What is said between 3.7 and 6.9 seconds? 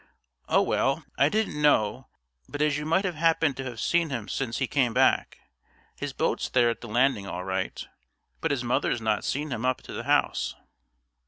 seen him since he came back. His boat's there at the